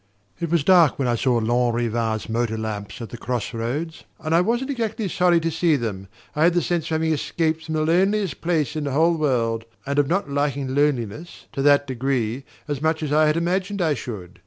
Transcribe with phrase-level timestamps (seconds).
[0.39, 4.41] It was dark when I saw Lanrivain's motor lamps at the cross roads and I
[4.41, 6.07] wasn't exactly sorry to see them.
[6.35, 9.63] I had the sense of having escaped from the loneliest place in the whole world,
[9.85, 13.93] and of not liking loneliness to that degree as much as I had imagined I
[13.93, 14.39] should.